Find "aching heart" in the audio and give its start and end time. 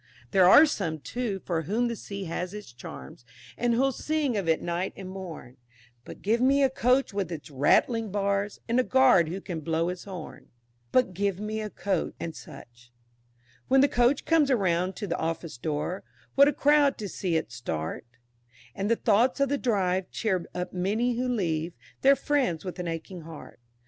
22.87-23.59